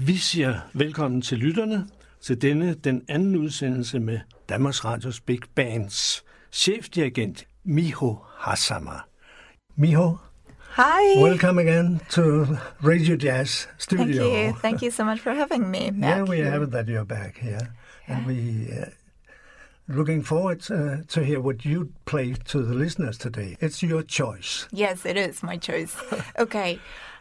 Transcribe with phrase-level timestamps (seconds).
[0.00, 1.86] Vi siger velkommen til lytterne
[2.20, 9.00] til denne, den anden udsendelse med Danmarks Radios Big Bands chefdirigent Miho Hazama.
[9.76, 10.16] Miho,
[10.76, 11.22] Hi.
[11.22, 12.22] welcome again to
[12.82, 14.22] Radio Jazz Studio.
[14.22, 14.60] Thank you.
[14.60, 15.90] Thank you so much for having me.
[15.90, 16.50] Back yeah, we here.
[16.50, 17.68] have that you're back here.
[18.06, 18.90] And we uh,
[19.88, 23.56] looking forward uh, to hear what you play to the listeners today.
[23.60, 24.68] It's your choice.
[24.72, 25.96] Yes, it is my choice.
[26.38, 26.78] okay.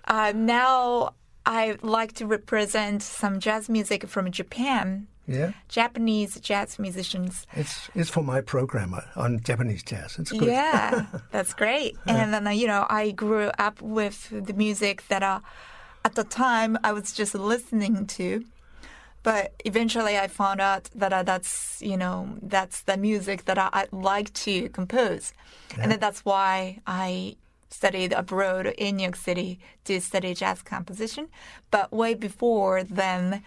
[0.08, 1.10] Uh, now
[1.48, 5.08] I like to represent some jazz music from Japan.
[5.28, 7.48] Yeah, Japanese jazz musicians.
[7.54, 10.18] it's it's for my program uh, on Japanese jazz.
[10.20, 10.48] It's good.
[10.48, 11.98] Yeah, that's great.
[12.06, 15.40] And then, uh, you know, I grew up with the music that uh,
[16.06, 18.46] at the time I was just listening to.
[19.24, 23.70] But eventually I found out that uh, that's, you know, that's the music that I,
[23.74, 25.34] I like to compose.
[25.78, 27.36] And then that's why I
[27.70, 31.28] studied abroad in New York City to study jazz composition.
[31.72, 33.44] But way before then,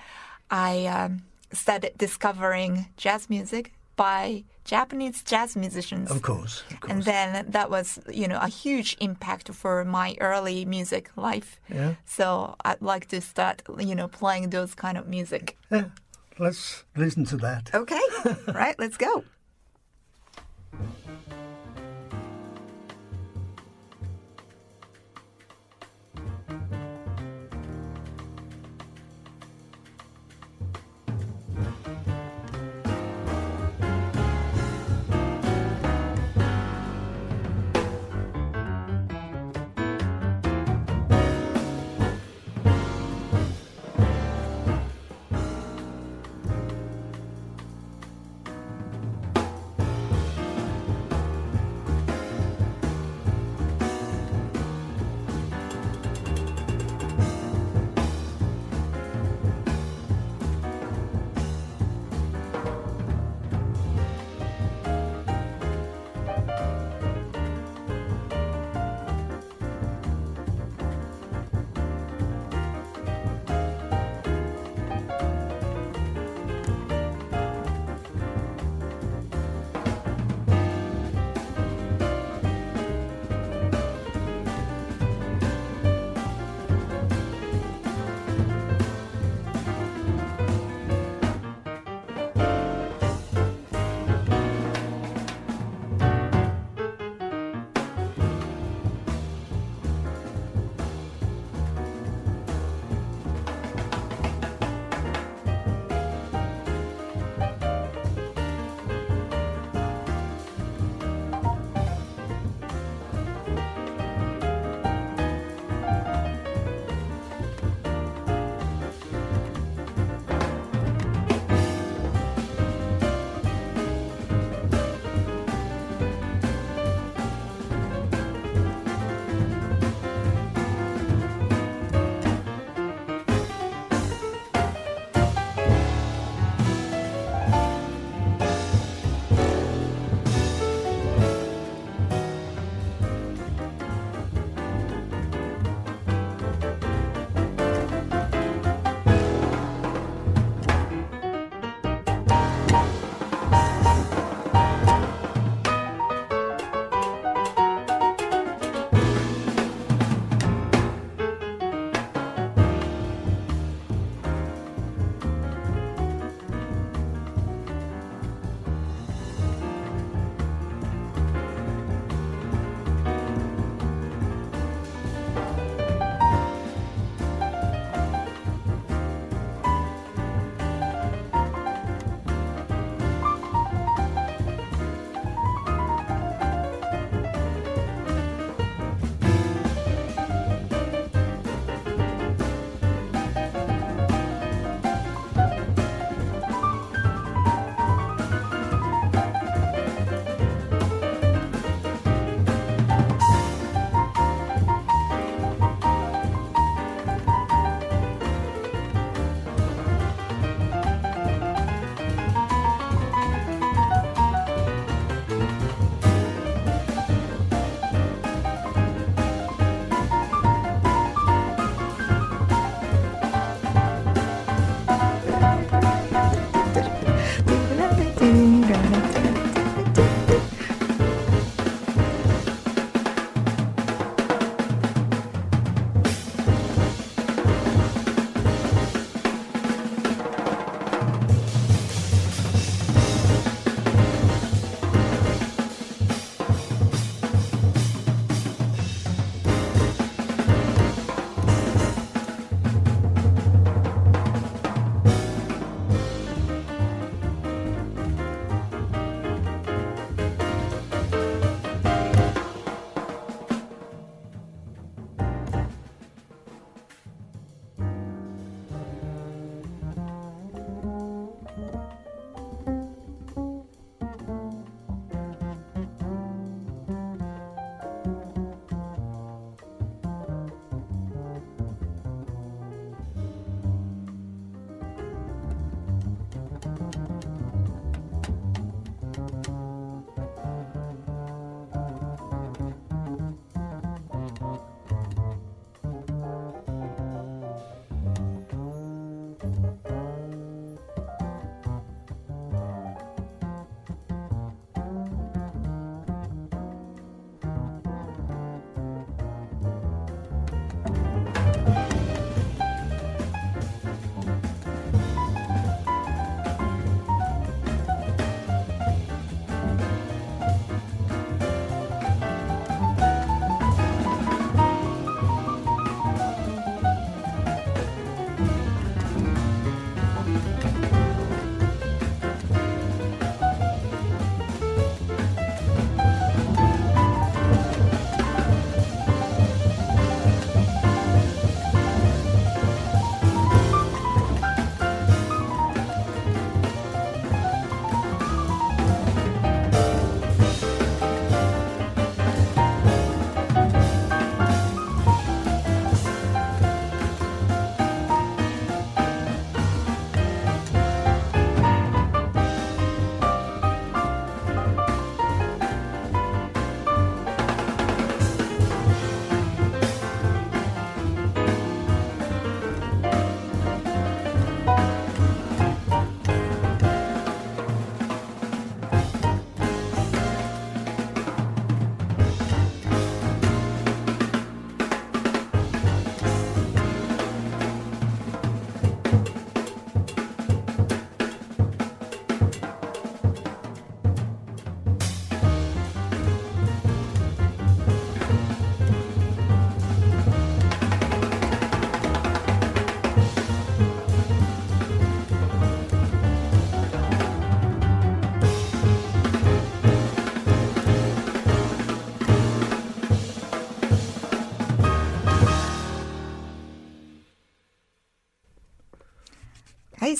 [0.50, 6.10] I um, started discovering jazz music by Japanese jazz musicians.
[6.10, 6.92] Of course, of course.
[6.92, 11.60] And then that was, you know, a huge impact for my early music life.
[11.68, 11.94] Yeah.
[12.06, 15.58] So I'd like to start, you know, playing those kind of music.
[15.70, 15.90] yeah,
[16.38, 17.70] let's listen to that.
[17.74, 18.00] Okay,
[18.54, 19.24] right, let's go.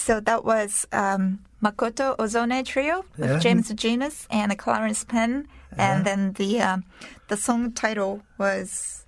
[0.01, 3.39] So that was um, Makoto Ozone Trio with Yeah.
[3.39, 6.85] James Genus and Clarence Penn, and then the um,
[7.29, 9.05] the song title was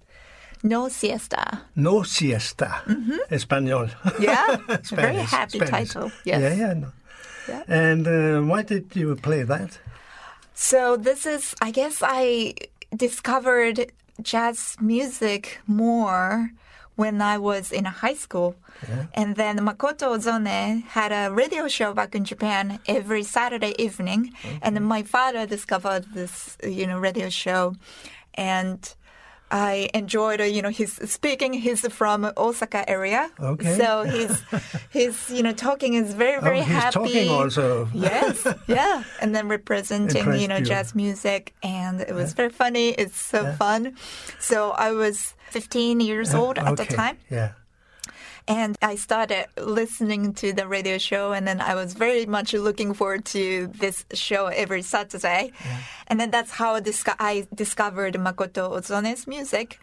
[0.62, 1.62] No Siesta.
[1.74, 2.82] No siesta.
[3.30, 3.88] Espanol.
[4.20, 4.56] Yeah,
[4.94, 5.70] very happy Spanish.
[5.92, 6.12] title.
[6.24, 6.40] Yes.
[6.40, 6.74] Yeah, yeah.
[6.74, 6.88] No.
[7.48, 7.62] Yeah.
[7.66, 9.78] And uh, why did you play that?
[10.54, 12.54] So this is, I guess, I
[12.94, 13.90] discovered
[14.22, 16.50] jazz music more
[16.96, 18.54] when I was in high school.
[19.14, 24.32] And then Makoto Ozone had a radio show back in Japan every Saturday evening.
[24.60, 27.76] And my father discovered this, you know, radio show.
[28.34, 28.94] And
[29.52, 31.52] I enjoyed, uh, you know, his speaking.
[31.52, 33.30] He's from Osaka area.
[33.38, 33.76] Okay.
[33.76, 34.42] So he's
[34.88, 36.92] his, you know, talking is very, very oh, he's happy.
[36.92, 37.88] talking also.
[37.92, 39.04] Yes, yeah.
[39.20, 40.64] And then representing, you know, you.
[40.64, 41.54] jazz music.
[41.62, 42.90] And it was very funny.
[42.90, 43.94] It's so fun.
[44.40, 47.16] So I was 15 years old at the time.
[47.30, 47.52] Yeah.
[48.48, 52.92] And I started listening to the radio show, and then I was very much looking
[52.92, 55.52] forward to this show every Saturday.
[56.08, 59.78] And then that's how I, disco- I discovered Makoto Ozone's music.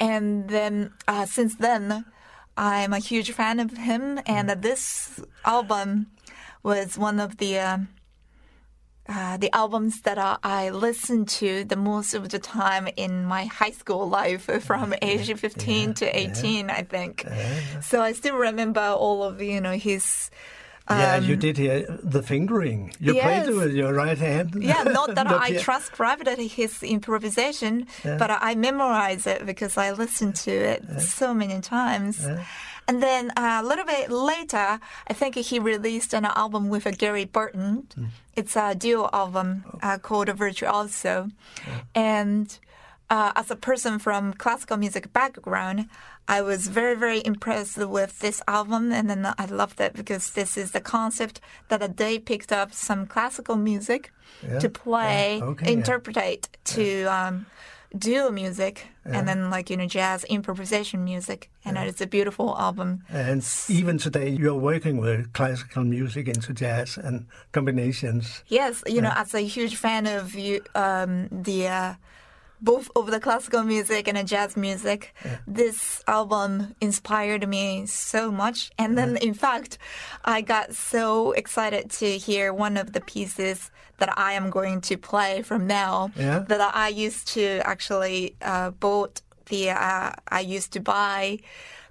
[0.00, 2.04] And then uh, since then,
[2.56, 6.06] I'm a huge fan of him, and this album
[6.64, 7.58] was one of the.
[7.60, 7.88] um
[9.08, 13.44] uh, the albums that uh, I listened to the most of the time in my
[13.46, 17.26] high school life from age 15 to 18, I think.
[17.80, 20.30] So I still remember all of, you know, his.
[20.88, 22.92] yeah, you um, did hear the fingering.
[23.00, 23.46] You Yes.
[23.46, 24.56] played with your right hand.
[24.60, 30.50] Yeah, not that I transcribed his improvisation, but I memorized it because I listened to
[30.50, 32.28] it so many times.
[32.90, 36.90] And then uh, a little bit later, I think he released an album with uh,
[36.90, 37.86] Gary Burton.
[38.34, 41.30] It's a duo album uh, called Virtuosi.
[41.94, 42.58] And
[43.08, 45.88] uh, as a person from classical music background,
[46.26, 50.56] I was very, very impressed with this album, and then I loved it because this
[50.56, 54.10] is the concept that they picked up some classical music
[54.42, 55.78] Yeah, to play, yeah, okay, yeah.
[55.78, 57.46] interpret to um,
[57.96, 63.04] duo music, and then like you know jazz improvisation music, and it's a beautiful album.
[63.08, 68.44] And even today, you're working with classical music into jazz and combinations.
[68.48, 71.94] Yes, you know, as a huge fan of you, um, the uh,
[72.60, 75.14] both of the classical music and the jazz music,
[75.46, 78.70] this album inspired me so much.
[78.78, 79.78] And then, in fact,
[80.24, 84.96] I got so excited to hear one of the pieces that I am going to
[84.96, 86.10] play from now.
[86.16, 86.40] Yeah.
[86.40, 89.70] That I used to actually uh, bought the.
[89.70, 91.38] Uh, I used to buy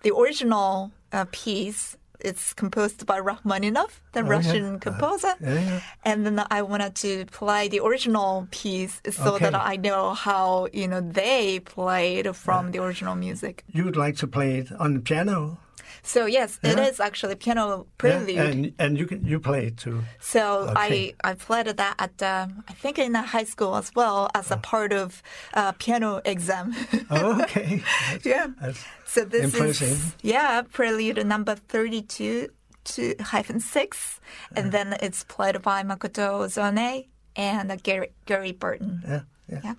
[0.02, 1.96] the original uh, piece.
[2.20, 4.30] It's composed by Rachmaninoff, the Oh, yeah.
[4.30, 5.34] Russian uh, composer.
[5.40, 5.80] Yeah, yeah.
[6.04, 9.46] And then I wanted to play the original piece so Okay.
[9.50, 13.64] that I know how, you know, they played from uh, the original music.
[13.72, 15.60] You would like to play it on the piano.
[16.03, 16.88] So yes, it Yeah.
[16.89, 18.38] is actually piano Yeah, prelude.
[18.38, 20.03] and and you can you play it too.
[20.20, 21.13] so Okay.
[21.24, 24.51] I, I played that at, um, I think in the high school as well as
[24.51, 25.22] a part of
[25.53, 26.74] uh, piano exam.
[27.12, 27.82] Oh, okay.
[28.12, 28.48] That's- yeah.
[28.62, 29.89] that's- So this Impressive.
[29.89, 32.48] is, yeah, prelude number 32
[32.84, 34.20] to hyphen 6.
[34.56, 39.01] And then it's played by Makoto Ozone and uh, Gary, Gary Burton.
[39.08, 39.62] yeah, yeah.
[39.63, 39.75] Yeah.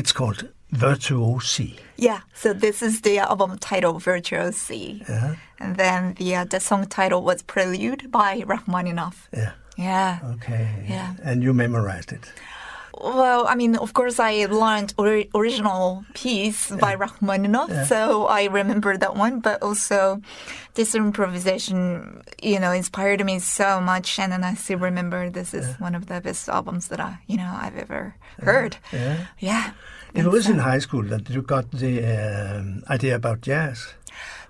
[0.00, 1.78] It's called Virtuosi.
[1.98, 5.06] Yeah, so this is the album title, Virtuosi.
[5.06, 5.34] Yeah.
[5.58, 9.28] And then the uh, the song title was Prelude by Rachmaninoff.
[9.30, 9.52] Yeah.
[9.76, 10.20] Yeah.
[10.36, 10.86] Okay.
[10.88, 11.16] Yeah.
[11.22, 12.32] And you memorized it.
[13.02, 18.96] Well, I mean, of course, I learned ori- original piece by Rachmaninoff, so I remember
[18.96, 19.40] that one.
[19.40, 20.20] But also,
[20.74, 25.66] this improvisation, you know, inspired me so much, and then I still remember this is
[25.80, 28.76] one of the best albums that I, you know, I've ever heard.
[28.92, 29.26] Yeah.
[29.38, 29.72] Yeah.
[30.14, 33.94] It was in high school that you got the um, idea about jazz.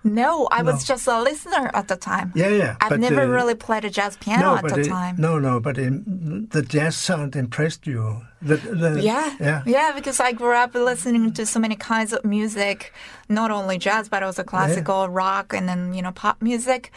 [0.03, 2.33] No, I was just a listener at the time.
[2.35, 2.77] Yeah, yeah.
[2.81, 5.17] I've but, never uh, really played a jazz piano at the it- time.
[5.19, 8.23] No, no, but um, the jazz sound impressed you.
[8.41, 12.95] The, the, Yeah, yeah, because I grew up listening to so many kinds of music,
[13.29, 16.93] not only jazz but also classical, rock, and then you know pop music.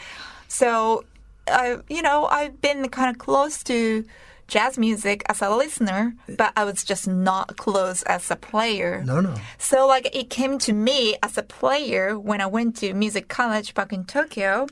[0.48, 1.04] So,
[1.46, 4.04] I, you know, I've been kind of close to
[4.48, 9.02] jazz music as a listener, but I was just not close as a player.
[9.04, 9.34] No, no.
[9.58, 13.74] So, like, it came to me as a player when I went to music college
[13.74, 14.66] back in Tokyo.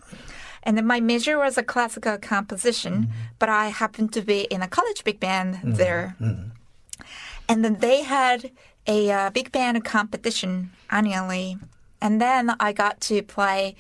[0.63, 3.13] And then my major was a classical composition, mm-hmm.
[3.39, 5.73] but I happened to be in a college big band mm-hmm.
[5.73, 6.17] there.
[6.21, 6.51] Mm-hmm.
[7.49, 8.51] And then they had
[8.87, 11.57] a uh, big band competition annually.
[12.01, 13.77] And then I got to play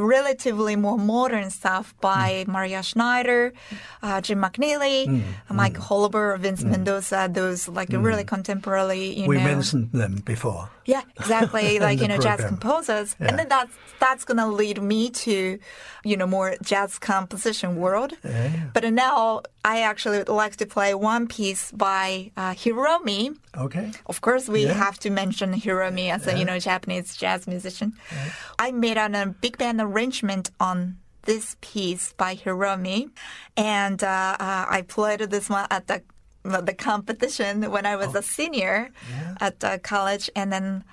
[0.00, 2.48] relatively more modern stuff by mm.
[2.48, 3.52] Maria Schneider,
[4.02, 5.22] uh, Jim McNeely, mm.
[5.48, 5.86] uh, Mike mm.
[5.86, 9.44] Holober, Vince Mendoza, those like really contemporary, you We know.
[9.44, 10.70] mentioned them before.
[10.86, 11.78] Yeah, exactly.
[11.88, 13.28] Like you know, jazz composers, Yeah.
[13.28, 15.58] and then that's that's gonna lead me to,
[16.04, 18.12] you know, more jazz composition world.
[18.24, 18.50] Yeah.
[18.72, 23.36] But now I actually would like to play one piece by uh, Hiromi.
[23.56, 23.92] Okay.
[24.06, 27.92] Of course, we have to mention Hiromi as a you know Japanese jazz musician.
[28.58, 33.08] I made an, a big band arrangement on this piece by Hiromi,
[33.56, 36.02] and uh, uh, I played this one at the
[36.44, 38.90] the competition when I was a senior
[39.40, 40.84] at uh, college, and then.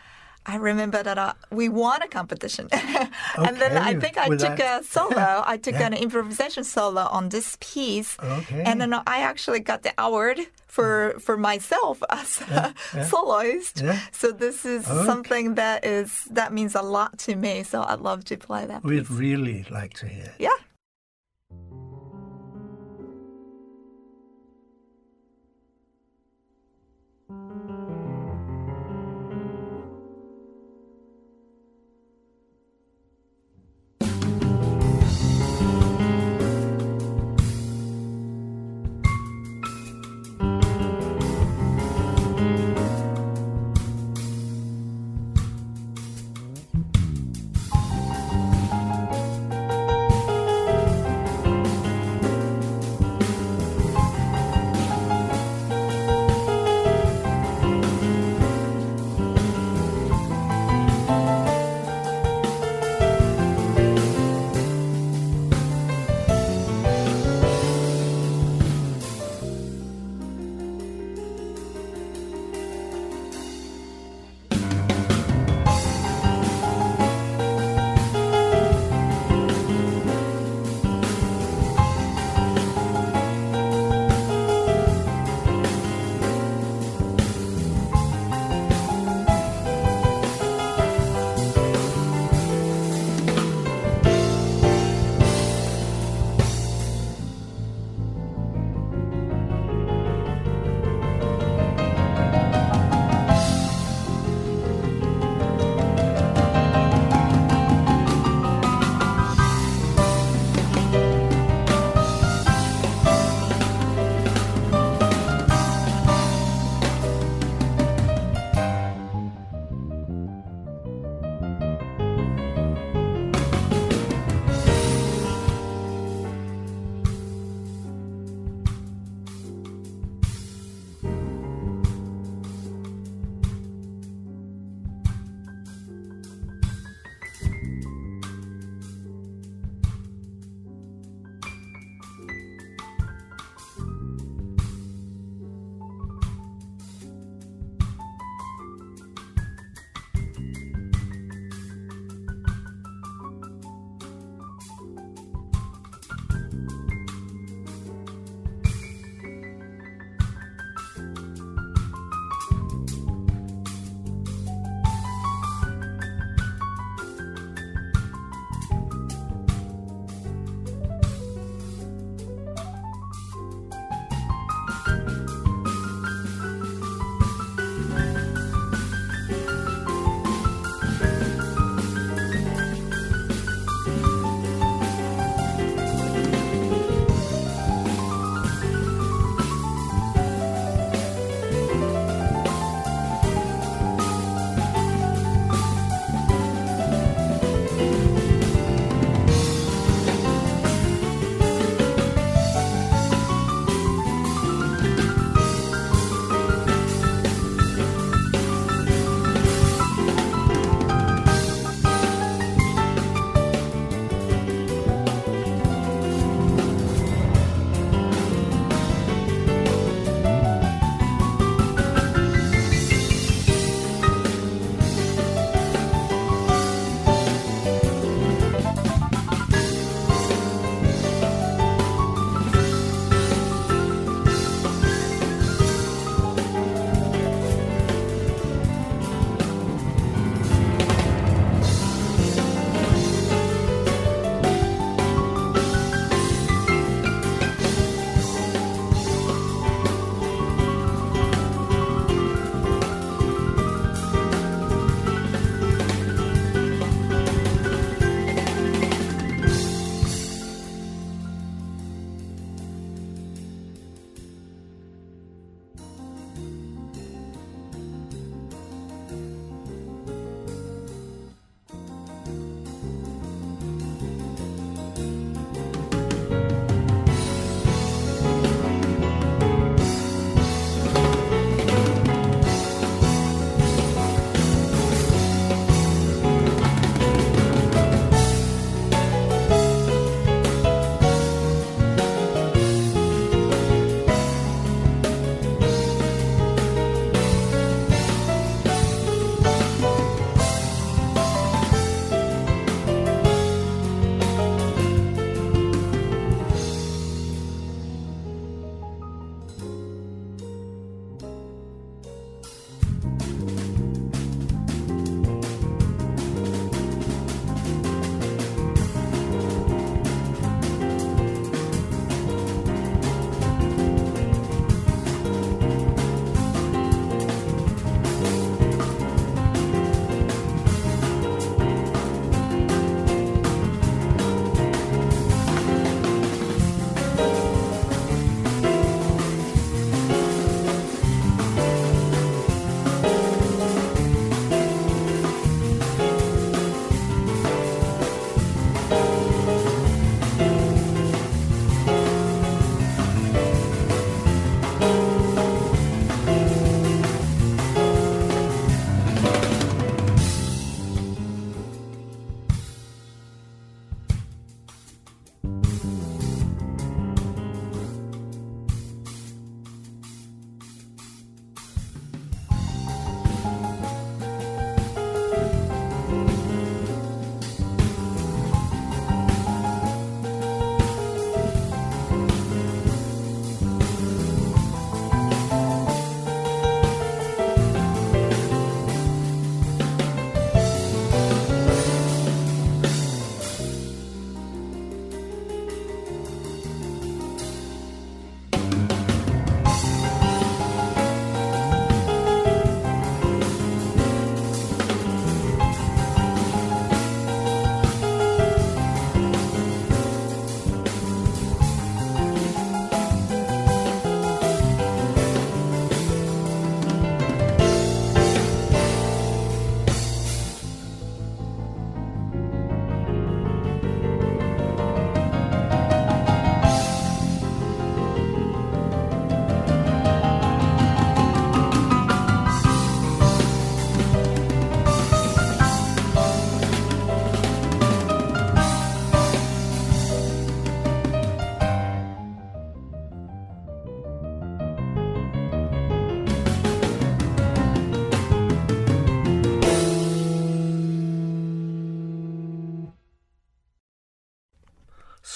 [0.43, 2.67] I remember that uh, we won a competition,
[3.37, 4.81] and then I think I with took that.
[4.81, 5.43] a solo.
[5.53, 5.85] I took Yeah.
[5.85, 8.63] an improvisation solo on this piece, Okay.
[8.65, 12.73] and then I actually got the award for for myself as a
[13.05, 13.81] soloist.
[13.83, 13.99] Yeah.
[14.11, 15.05] So this is Okay.
[15.05, 17.61] something that is that means a lot to me.
[17.61, 18.83] So I'd love to play that.
[18.83, 19.19] We'd piece.
[19.19, 20.33] really like to hear.
[20.39, 20.57] Yeah.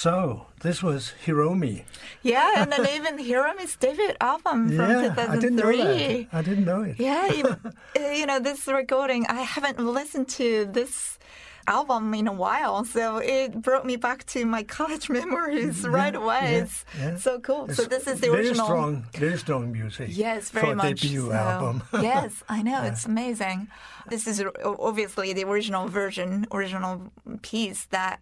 [0.05, 1.83] So this was Hiromi.
[2.21, 5.17] Yeah, and then even Hiromi's debut album from yeah, 2003.
[5.31, 6.27] I didn't know that.
[6.31, 6.99] I didn't know it.
[6.99, 7.57] Yeah, you,
[8.19, 11.17] you know, this recording, I haven't listened to this
[11.65, 16.39] album in a while, so it brought me back to my college memories right away.
[16.51, 17.17] yeah, it's yeah.
[17.17, 17.67] so cool.
[17.69, 18.65] so this is the very original.
[18.67, 20.09] strong, very strong music.
[20.11, 21.01] Yes, very a much.
[21.01, 21.33] debut so.
[21.33, 21.81] album.
[21.93, 23.69] yes, I know it's amazing.
[24.07, 28.21] This is obviously the original version, original piece that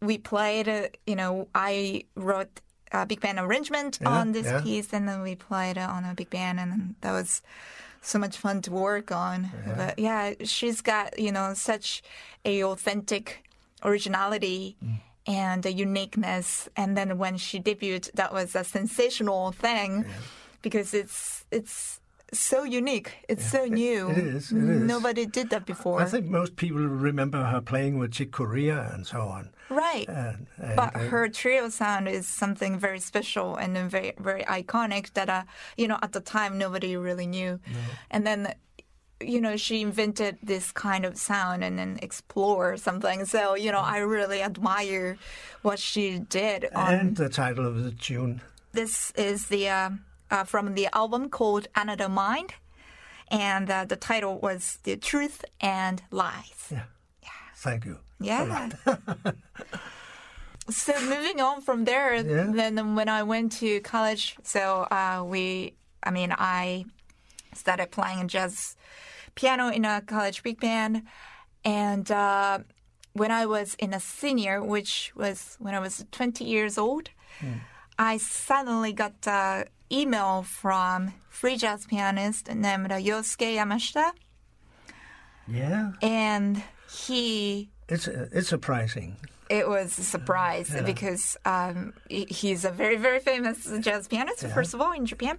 [0.00, 0.68] we played.
[0.68, 2.60] Uh, you know, I wrote
[2.92, 4.60] a big band arrangement Yeah, on this yeah.
[4.60, 7.42] piece, and then we played it on a big band, and that was
[8.02, 9.50] so much fun to work on.
[9.76, 12.02] But yeah, she's got you know such
[12.44, 13.44] a authentic
[13.84, 14.76] originality.
[14.84, 15.00] Mm.
[15.26, 20.06] And a uniqueness, and then when she debuted, that was a sensational thing,
[20.62, 22.00] because it's it's
[22.32, 23.12] so unique.
[23.28, 24.10] It's so new.
[24.10, 24.82] it is, it is.
[24.82, 26.00] Nobody did that before.
[26.00, 29.50] I think most people remember her playing with Chick Corea and so on.
[29.70, 30.08] Right.
[30.08, 35.28] And, and, but her trio sound is something very special and very very iconic that
[35.30, 35.44] uh,
[35.76, 37.60] you know at the time nobody really knew.
[38.10, 38.54] And then
[39.20, 43.24] you know she invented this kind of sound and then explore something.
[43.26, 45.18] So you know I really admire
[45.62, 48.40] what she did on and the title of the tune.
[48.72, 49.90] this is the uh,
[50.30, 52.54] uh, from the album called Another Mind,
[53.28, 56.84] and uh, the title was "The Truth and Lies." Yeah.
[57.56, 57.98] Thank you.
[58.20, 58.68] Yeah.
[60.68, 62.50] so moving on from there, Yeah.
[62.52, 66.84] then when I went to college, so uh, we, I mean, I
[67.54, 68.76] started playing jazz
[69.34, 71.02] piano in a college big band,
[71.64, 72.58] and uh,
[73.14, 77.10] when I was in a senior, which was when I was 20 years old,
[77.98, 84.12] I suddenly got an email from free jazz pianist named Yosuke Yamashita,
[85.48, 85.92] Yeah.
[86.02, 89.16] and he It's uh, it's surprising.
[89.50, 94.80] it was a surprise because um, he's a very very famous jazz pianist first of
[94.80, 95.36] all in Japan,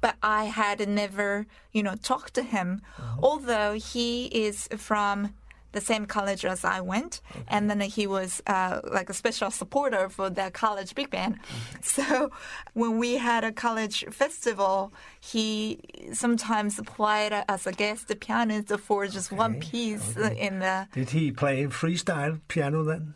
[0.00, 2.82] but I had never you know talked to him,
[3.20, 5.34] although he is from
[5.72, 10.08] the same college as I went, and then he was uh, like a special supporter
[10.08, 11.38] for the college big band.
[11.82, 12.30] So
[12.74, 15.80] when we had a college festival, he
[16.12, 20.38] sometimes played as a guest pianist for just one piece okay.
[20.38, 23.14] in the Did he play freestyle piano then?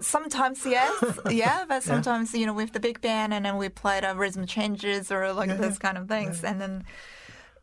[0.00, 4.04] Sometimes yes, yeah, but sometimes you know with the big band, and then we played
[4.04, 6.84] uh, rhythm changes or like Yeah, those kind of things, and then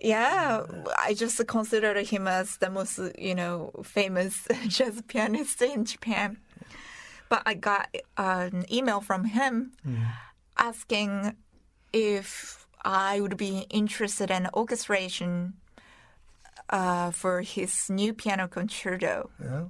[0.04, 0.62] yeah,
[0.98, 6.38] I just considered him as the most you know famous jazz pianist in Japan.
[7.30, 7.88] But I got
[8.18, 9.72] an email from him
[10.58, 11.36] asking
[11.92, 15.54] if I would be interested in orchestration
[16.70, 19.30] uh, for his new piano concerto.
[19.42, 19.66] Yeah.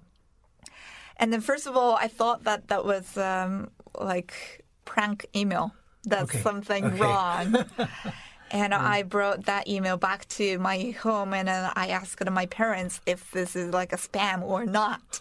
[1.17, 5.72] And then, first of all, I thought that that was um, like prank email.
[6.06, 6.98] That's Okay, something okay.
[7.00, 7.65] wrong.
[8.53, 13.01] and I brought that email back to my home, and then I asked my parents
[13.05, 15.19] if this is like a spam or not.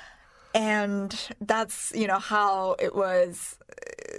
[0.54, 3.58] and that's you know how it was,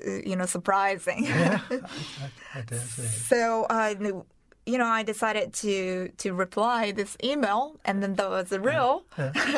[0.07, 1.25] uh, you know, surprising.
[1.25, 1.62] Yeah.
[1.69, 3.03] I, I, I dare say.
[3.03, 4.25] So I, knew-
[4.65, 9.03] you know, I decided to to reply this email, and then that was a real.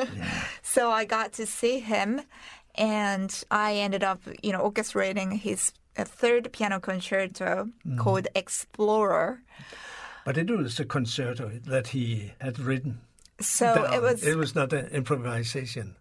[0.62, 2.21] so I got to see him,
[2.75, 9.41] and I ended up, you know, orchestrating his uh, third piano concerto called Explorer.
[10.25, 13.01] But it was a concerto that he had written.
[13.39, 13.93] So down.
[13.93, 15.95] it was It was not an improvisation.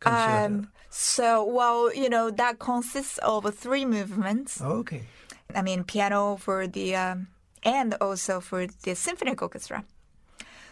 [0.00, 0.44] Concerto.
[0.44, 4.60] um, so well, you know, that consists of three movements.
[4.60, 5.04] okay.
[5.54, 7.28] I mean, piano for the um,
[7.62, 9.84] and also for the symphonic orchestra.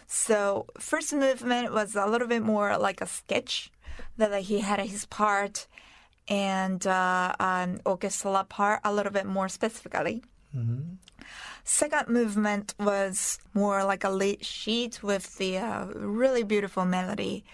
[0.06, 3.70] So first movement was a little bit more like a sketch
[4.16, 5.66] that he had his part
[6.28, 10.22] and uh, um, orchestra part a little bit more specifically.
[11.64, 17.44] Second movement was more like a lead sheet with the uh, really beautiful melody,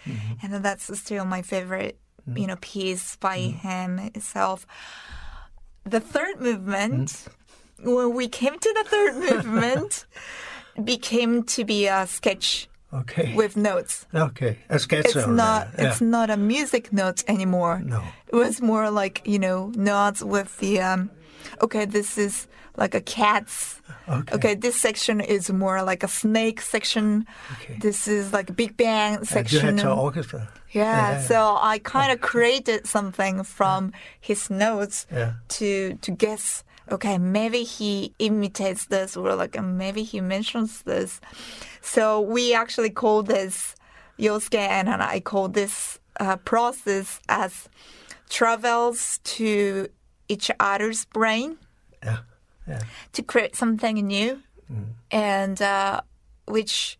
[0.42, 1.98] and that's still my favorite,
[2.36, 4.66] you know, piece by him itself.
[5.84, 7.26] The third movement,
[7.82, 10.06] when we came to the third movement,
[10.82, 13.34] became to be a sketch Okay.
[13.34, 14.06] with notes.
[14.14, 14.58] okay.
[14.68, 15.06] A sketch.
[15.06, 15.66] It's not.
[15.78, 17.80] uh, It's not a music note anymore.
[17.84, 18.02] No.
[18.28, 20.80] It was more like you know notes with the.
[20.80, 21.10] Um,
[21.60, 23.80] okay, this is like a cat's.
[24.08, 24.34] Okay.
[24.36, 27.26] Okay, this section is more like a snake section.
[27.52, 27.78] Okay.
[27.80, 29.78] This is like a Big Bang And you section.
[29.78, 30.48] had to orchestra.
[30.72, 35.32] Yeah, so I kind of created something from his notes Yeah.
[35.58, 36.64] to to guess.
[36.92, 41.20] Okay, maybe he imitates this, or like maybe he mentions this.
[41.80, 43.74] So we actually call this
[44.18, 47.68] Yosuke and I call this uh, process as
[48.28, 49.88] travels to
[50.28, 51.56] each other's brain
[52.02, 52.18] Ja.
[52.66, 52.78] Ja.
[53.12, 54.42] to create something new,
[55.10, 56.00] and uh,
[56.46, 56.98] which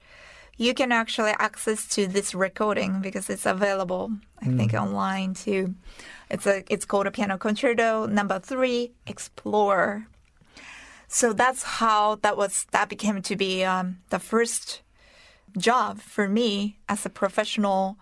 [0.56, 5.74] you can actually access to this recording because it's available, I think, online too.
[6.30, 10.06] It's a it's called a piano concerto number three, Explore.
[11.08, 14.82] So that's how that was that became to be um, the first
[15.58, 17.96] job for me as a professional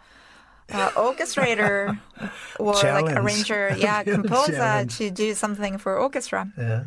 [0.72, 1.98] uh, orchestrator
[2.58, 4.96] or like arranger, yeah, composer Challenge.
[4.98, 6.84] to do something for orchestra Ja.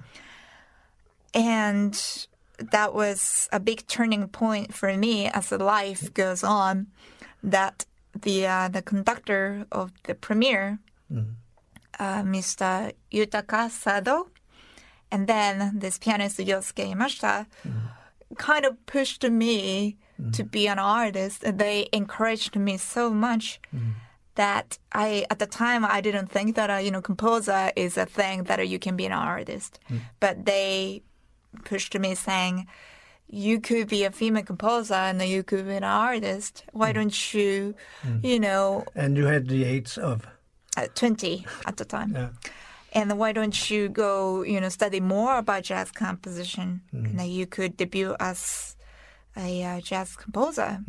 [1.34, 6.87] and that was a big turning point for me as the life goes on
[7.43, 10.79] that the uh, the conductor of the premiere
[11.11, 11.31] mm-hmm.
[11.99, 14.29] uh, mr yutaka sado
[15.11, 18.35] and then this pianist yosuke yamashita mm-hmm.
[18.37, 20.31] kind of pushed me mm-hmm.
[20.31, 21.43] to be an artist.
[21.45, 23.59] They encouraged me so much
[24.35, 28.05] that I at the time I didn't think that a you know composer is a
[28.05, 29.79] thing that you can be an artist,
[30.19, 31.03] but they
[31.63, 32.67] pushed to me saying
[33.27, 36.63] you could be a female composer and you could be an artist.
[36.73, 36.95] Why mm.
[36.95, 38.23] don't you, mm.
[38.23, 40.27] you know, And you had the age of
[40.77, 42.29] uh, twenty at the time, yeah.
[42.93, 47.05] and why don't you go you know study more about jazz composition mm.
[47.05, 48.75] and then you could debut as
[49.37, 50.79] a uh, jazz composer.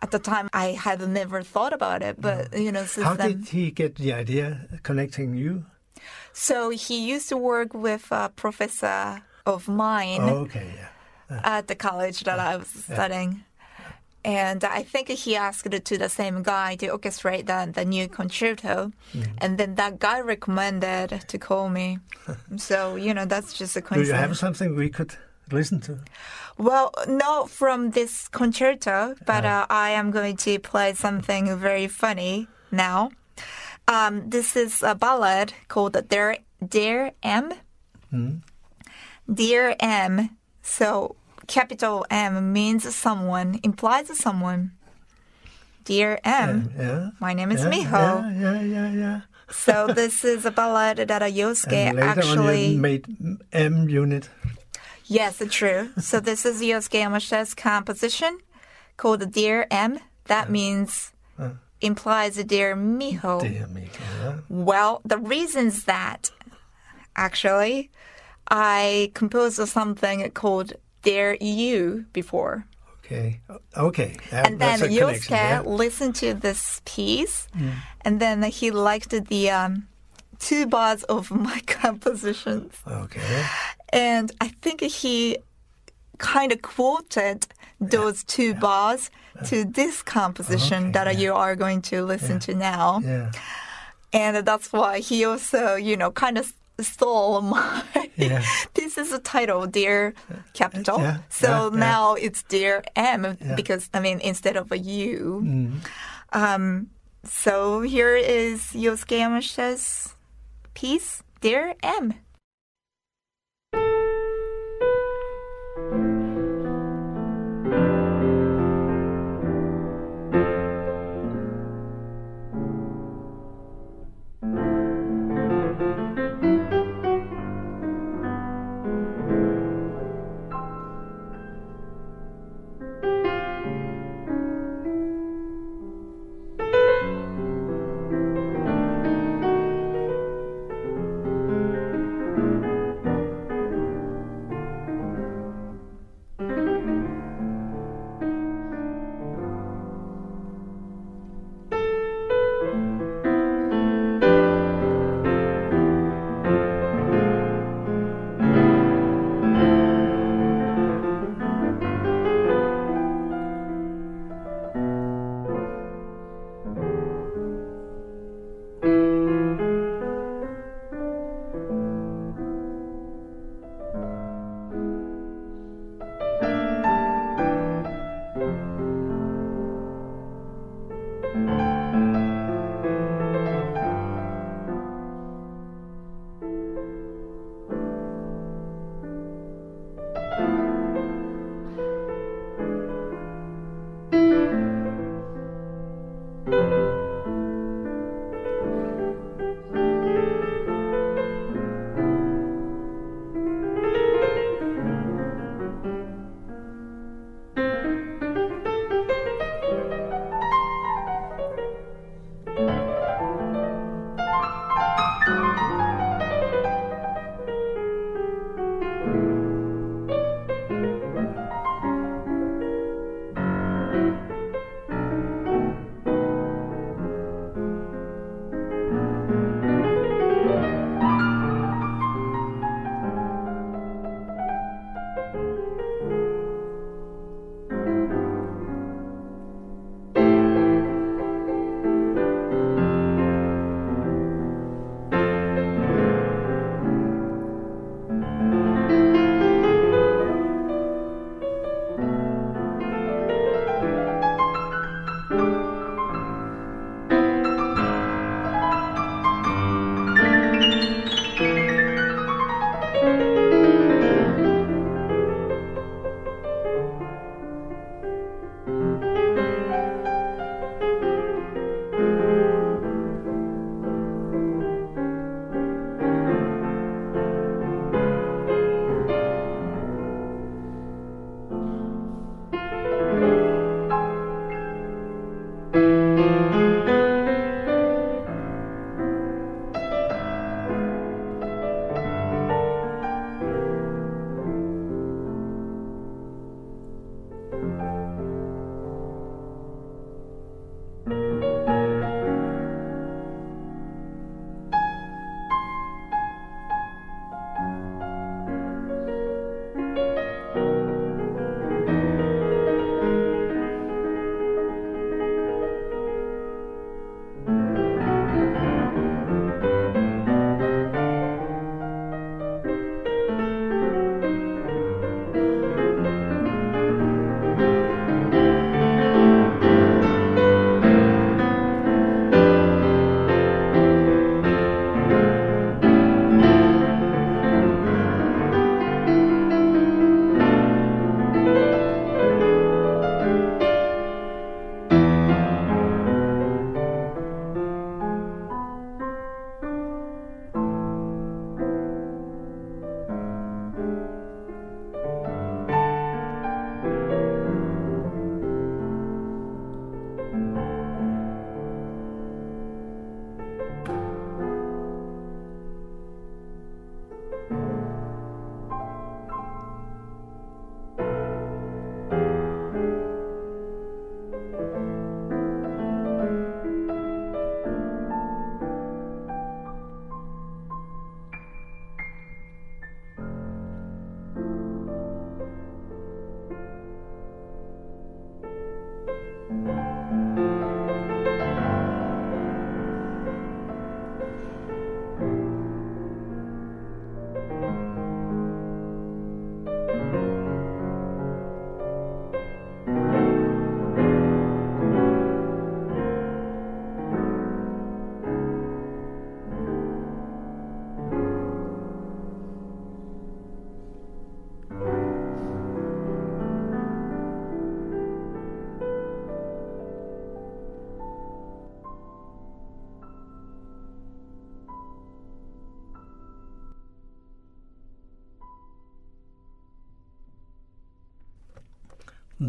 [0.00, 3.40] At the time, I had never thought about it, but you know, since How then,
[3.40, 5.66] did he get the idea connecting you?
[6.32, 10.72] So he used to work with a professor of mine Oh, okay,
[11.30, 11.40] yeah.
[11.44, 13.44] at the college that I was studying.
[14.24, 18.08] And I think he asked it to the same guy to orchestrate the, the new
[18.08, 18.92] concerto.
[19.38, 21.98] And then that guy recommended to call me.
[22.56, 24.08] so, you know, that's just a coincidence.
[24.08, 25.14] Do you have something we could
[25.50, 26.00] listen to?
[26.58, 32.48] Well, not from this concerto, but uh, I am going to play something very funny
[32.72, 33.10] now.
[33.86, 37.52] Um, this is a ballad called Dear, Dear M.
[39.32, 40.30] Dear M.
[40.62, 44.72] So, capital M means someone, implies someone.
[45.84, 46.70] Dear M.
[46.76, 47.10] Yeah.
[47.20, 48.40] My name is yeah, Miho.
[48.40, 49.20] Yeah, yeah, yeah, yeah.
[49.50, 52.66] So, this is a ballad that Yosuke And later on actually.
[52.66, 53.06] you made
[53.52, 54.28] M unit.
[55.06, 55.90] Yes, true.
[55.98, 58.38] so this is Yosuke Yamashita's composition
[58.96, 59.98] called Dear M.
[60.24, 61.50] That means uh.
[61.80, 63.40] implies Dear Miho.
[63.40, 63.88] Dear me.
[64.20, 64.38] Yeah.
[64.50, 66.30] Well, the reason's that
[67.16, 67.90] actually
[68.50, 72.66] I composed something called Dear You before.
[73.04, 73.40] Okay.
[73.76, 74.16] Okay.
[74.30, 75.62] That- And then that's a connection, Yosuke yeah.
[75.62, 77.48] listened to this piece
[78.04, 79.88] and then he liked the um,
[80.38, 82.74] two bars of my compositions.
[82.86, 83.46] Okay.
[83.92, 85.38] And I think he
[86.18, 87.46] kind of quoted
[87.80, 89.10] those two bars
[89.46, 91.20] to this composition Okay, that yeah.
[91.20, 93.00] you are going to listen to now.
[93.04, 93.30] Yeah.
[94.12, 97.84] And that's why he also, you know, kind of stole my.
[98.18, 98.42] Yeah.
[98.74, 100.12] this is a title, Dear
[100.52, 100.98] Capital.
[100.98, 105.40] Yeah, So yeah, now it's Dear M because, I mean, instead of a U.
[105.44, 105.86] Mm.
[106.32, 106.90] Um,
[107.22, 110.16] so here is Yosuke Yamashita's
[110.74, 112.14] piece, Dear M.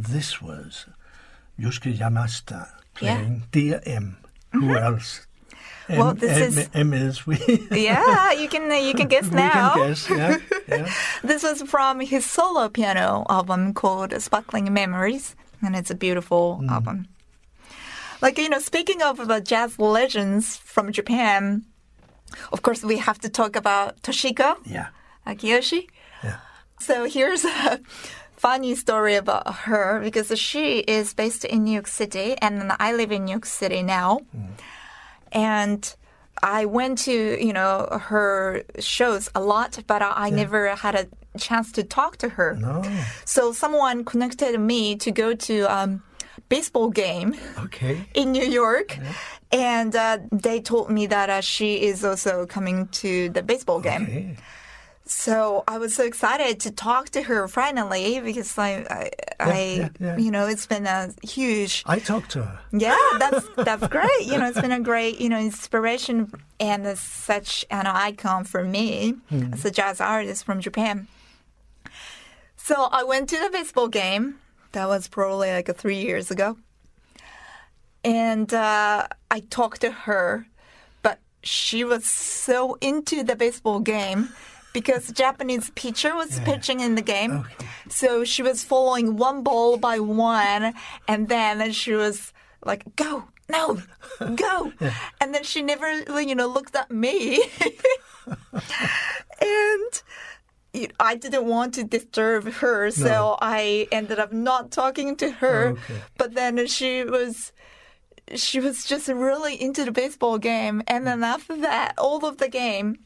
[0.03, 0.85] this was
[1.59, 2.69] Yosuke Yamashita
[3.01, 3.15] Yeah.
[3.15, 4.17] playing Dear M.
[4.51, 4.77] Who mm-hmm.
[4.77, 5.27] else?
[5.87, 7.37] M, Well, this M, is- M is we.
[7.71, 9.73] yeah, you can uh, you can guess now.
[9.73, 10.09] can guess.
[10.09, 10.37] Yeah,
[10.67, 10.93] yeah.
[11.23, 16.69] This was from his solo piano album called Sparkling Memories, and it's a beautiful mm.
[16.69, 17.07] album.
[18.21, 21.65] Like, you know, speaking of the jazz legends from Japan,
[22.51, 24.87] of course, we have to talk about Toshiko yeah.
[25.25, 25.87] Akiyoshi.
[26.23, 26.37] Yeah.
[26.79, 27.79] So here's a
[28.39, 33.11] funny story about her because she is based in New York City and I live
[33.11, 34.19] in New York City now.
[35.31, 35.81] And
[36.41, 37.15] I went to,
[37.45, 41.05] you know, her shows a lot, but I, I never had a
[41.37, 42.55] chance to talk to her.
[42.55, 42.81] No.
[43.25, 45.91] So someone connected me to go to um
[46.47, 47.35] baseball game
[47.65, 47.95] Okay.
[48.13, 48.97] in New York.
[49.51, 54.37] And uh, they told me that uh, she is also coming to the baseball game.
[55.09, 59.89] So I was so excited to talk to her finally because I, I, I yeah,
[59.99, 60.17] yeah.
[60.17, 62.59] you know, it's been a huge, I talked to her.
[62.71, 64.27] yeah, that's that's great.
[64.27, 69.15] You know, it's been a great, you know, inspiration and such an icon for me
[69.31, 71.07] as a jazz artist from Japan.
[72.55, 74.35] So I went to the baseball game.
[74.73, 76.55] That was probably like three years ago,
[78.03, 80.45] and uh, I talked to her,
[81.01, 84.29] but she was so into the baseball game
[84.73, 87.31] because the Japanese pitcher was pitching in the game.
[87.39, 87.67] Okay.
[87.89, 90.73] So she was following one ball by one,
[91.07, 93.81] and then she was like, "Go, no,
[94.35, 94.71] go,"
[95.21, 95.91] and then she never,
[96.21, 97.41] you know, looked at me,
[99.41, 100.01] and
[100.99, 103.37] I didn't want to disturb her, so No.
[103.41, 105.69] I ended up not talking to her.
[105.69, 106.01] Oh, okay.
[106.17, 107.51] But then she was.
[108.35, 112.47] She was just really into the baseball game, and then after that, all of the
[112.47, 112.99] game,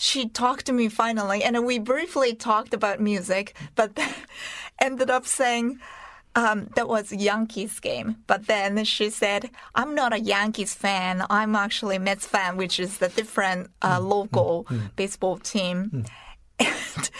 [0.00, 3.96] she talked to me finally, and we briefly talked about music, but
[4.80, 5.78] ended up saying
[6.34, 8.16] um, that was Yankees game.
[8.26, 11.24] But then she said, "I'm not a Yankees fan.
[11.28, 16.04] I'm actually Mets fan, which is the different uh, local baseball team."
[16.62, 17.10] And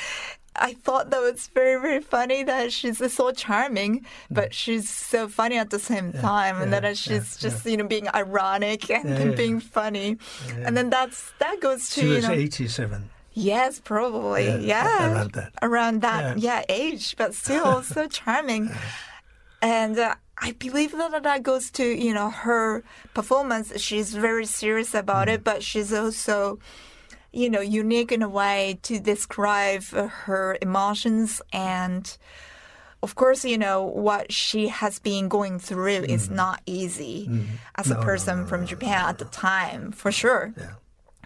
[0.57, 5.57] I thought that was very, very funny that she's so charming, but she's so funny
[5.57, 9.09] at the same time, and yeah, that she's yeah, just you know being ironic and
[9.09, 9.35] Yeah, yeah.
[9.37, 10.19] being funny,
[10.65, 13.09] and then that's that goes to She you was know 87.
[13.33, 15.53] yes probably Yeah, yeah, around that.
[15.63, 16.59] around that Yeah.
[16.59, 18.71] yeah, age, but still so charming,
[19.63, 19.99] and.
[19.99, 22.83] Uh, I believe that that goes to you know her
[23.13, 23.79] performance.
[23.79, 25.35] She's very serious about Mm.
[25.35, 26.59] it, but she's also
[27.33, 32.17] you know, unique in a way to describe her emotions and
[33.03, 37.31] of course, you know, what she has been going through is not easy
[37.77, 37.97] as a Mm.
[37.97, 40.53] No, no, person no, from no, Japan at the time, for sure.
[40.57, 40.73] Yeah.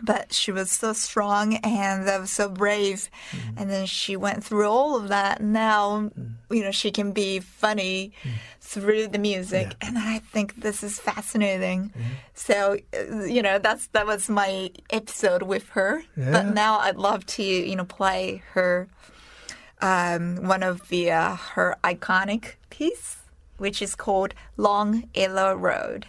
[0.02, 3.08] But she was so strong and uh, so brave.
[3.30, 3.38] Mm.
[3.56, 5.40] And then she went through all of that.
[5.40, 6.10] Now,
[6.50, 8.12] you know, she can be funny
[8.60, 9.68] through the music.
[9.68, 9.76] Mm.
[9.80, 9.88] Yeah.
[9.88, 11.92] And I think this is fascinating.
[12.34, 16.02] So, uh, you know, that's that was my episode with her.
[16.16, 16.32] Yeah.
[16.32, 18.88] But now I'd love to, you know, play her
[19.80, 23.18] um, one of the uh, her iconic piece,
[23.58, 26.06] which is called Long Yellow Road.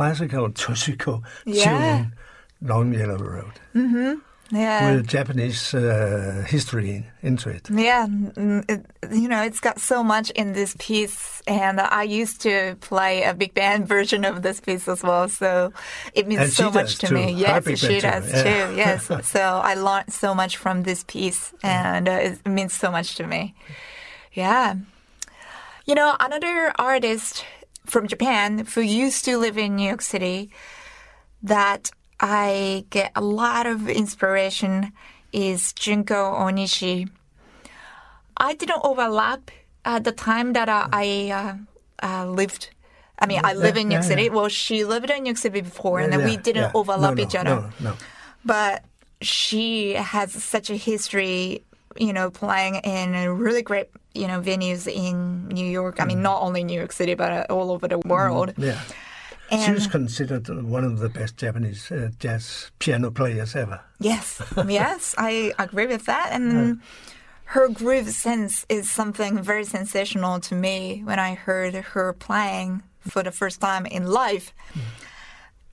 [0.00, 1.64] Classical Toshiko Yeah.
[1.64, 2.12] tune,
[2.62, 3.56] Long Yellow Road,
[4.52, 4.90] Yeah.
[4.96, 7.68] with Japanese uh, history into it.
[7.70, 8.06] Yeah,
[8.68, 8.80] it,
[9.12, 13.34] you know, it's got so much in this piece, and I used to play a
[13.34, 15.72] big band version of this piece as well, so
[16.14, 17.14] it means And so much to too.
[17.14, 17.32] me.
[17.32, 18.42] Yes, she band too, does yeah.
[18.42, 18.74] too.
[18.76, 19.00] Yes,
[19.34, 23.26] so I learned so much from this piece, and uh, it means so much to
[23.26, 23.54] me.
[24.32, 24.74] Yeah,
[25.86, 27.44] you know, another artist
[27.90, 30.50] from Japan who used to live in New York City
[31.42, 34.92] that I get a lot of inspiration
[35.32, 37.08] is Junko Onishi.
[38.36, 39.50] I didn't overlap
[39.84, 41.56] at the time that uh, I
[42.02, 42.70] uh, uh, lived.
[43.18, 44.30] I mean, I live in New York City.
[44.30, 47.34] Well, she lived in New York City before, and then we didn't overlap No, each
[47.34, 47.72] no, other.
[47.80, 47.96] No, no.
[48.44, 48.84] But
[49.20, 51.62] she has such a history,
[51.96, 56.00] you know, playing in a really great, you know, venues in New York.
[56.00, 56.08] I Mm.
[56.08, 58.54] mean, not only New York City, but uh, all over the world.
[58.58, 58.80] Yeah.
[59.64, 63.80] she was considered one of the best Japanese uh, jazz piano players ever.
[63.98, 66.28] Yes, yes, I agree with that.
[66.32, 66.80] And
[67.46, 73.22] her groove sense is something very sensational to me when I heard her playing for
[73.24, 74.52] the first time in live.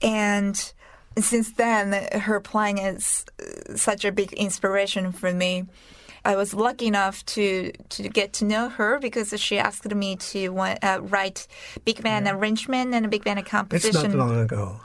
[0.02, 0.72] And
[1.18, 5.66] since then, her playing is uh, such a big inspiration for me.
[6.24, 10.58] I was lucky enough to, to get to know her because she asked me to
[10.58, 11.46] uh, write
[11.84, 14.06] big band arrangement and a big band composition.
[14.06, 14.80] It's not long ago.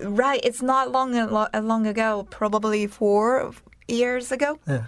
[0.00, 3.52] Right, it's not long long ago, probably four
[3.86, 4.58] years ago.
[4.66, 4.84] Yeah.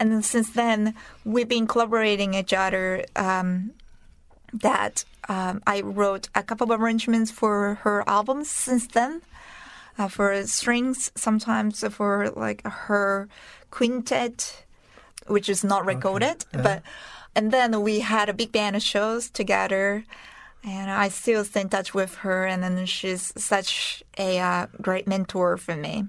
[0.00, 3.04] And since then, we've been collaborating each other.
[3.14, 3.72] Um,
[4.54, 9.22] that um, I wrote a couple of arrangements for her albums since then,
[9.98, 13.28] uh, for strings, sometimes for like her
[13.70, 14.64] quintet,
[15.26, 16.44] which is not recorded.
[16.52, 16.82] But
[17.36, 20.04] and then we had a big band of shows together,
[20.62, 22.46] and I still stay in touch with her.
[22.46, 26.04] And then she's such a uh, great mentor for me.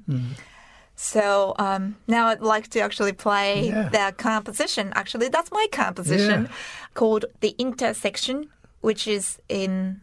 [0.96, 3.90] So um, now I'd like to actually play Yeah.
[3.90, 4.94] the composition.
[4.96, 6.52] Actually, that's my composition Yeah.
[6.94, 8.50] called The Intersection,
[8.82, 10.02] which is in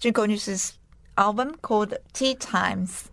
[0.00, 0.78] Junko Onishi's
[1.16, 3.10] album called Tea Times.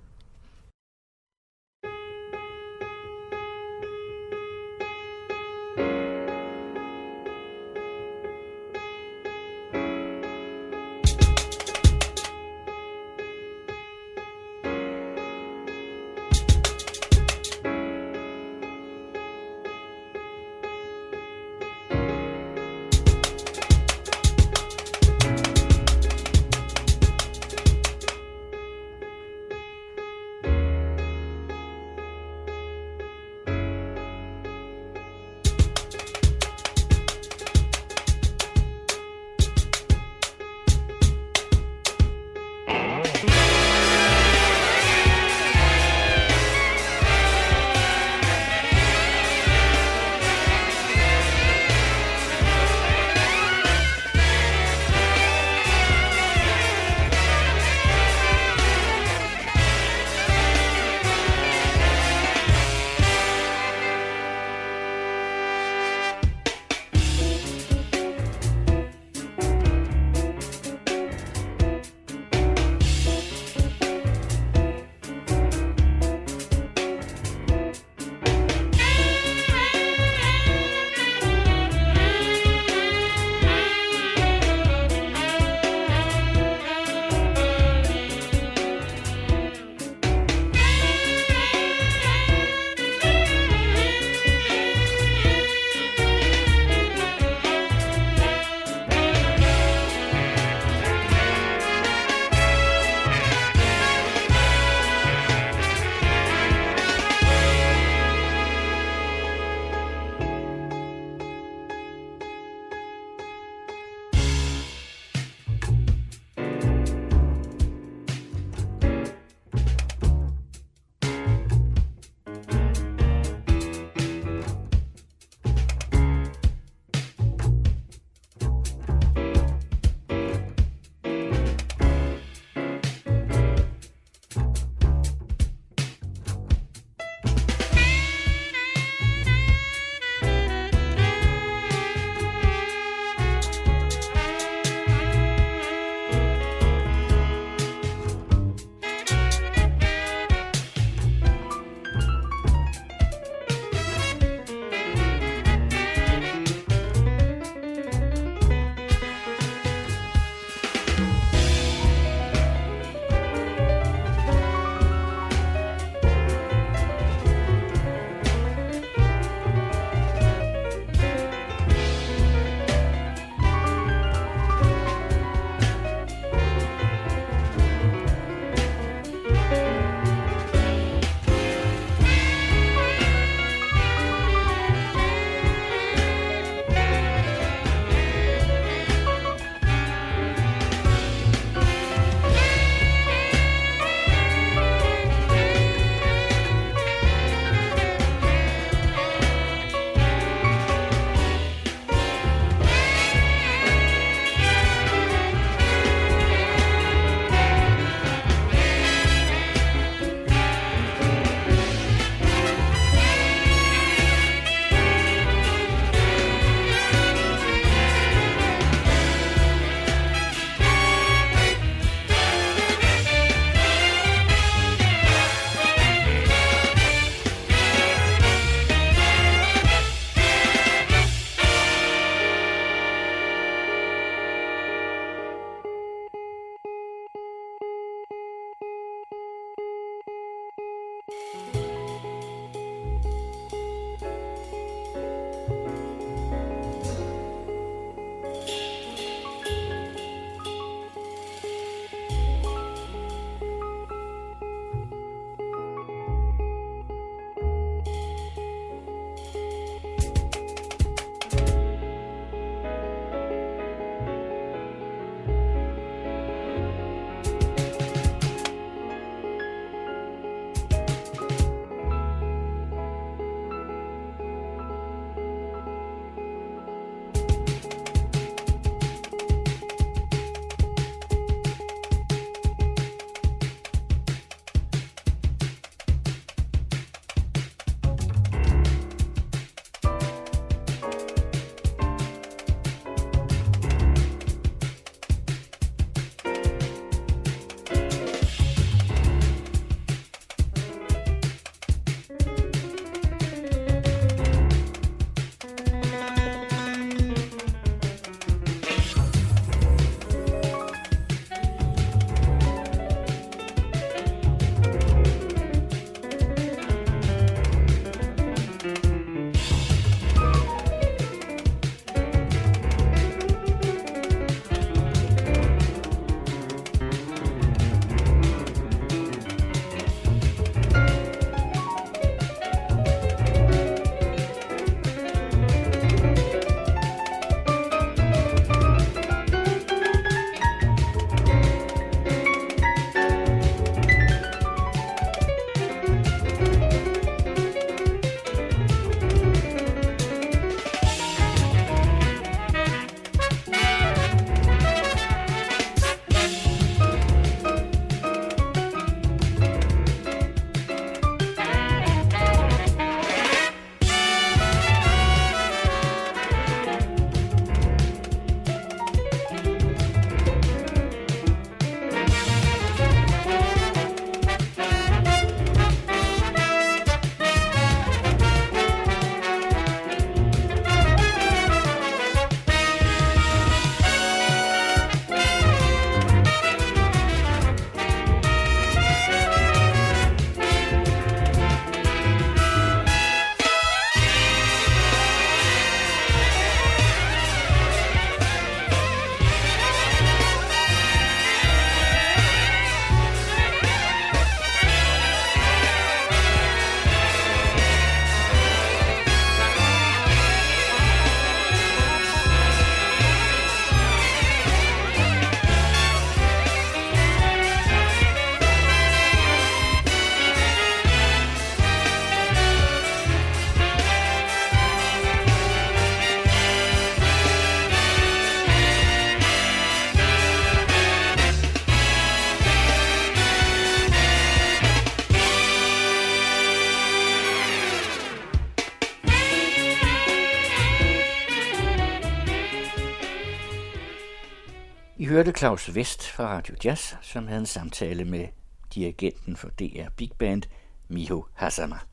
[445.22, 448.28] Hørte Claus Vest fra Radio Jazz, som havde en samtale med
[448.74, 450.44] dirigenten for DR Big Band,
[450.88, 451.91] Miho Hassama.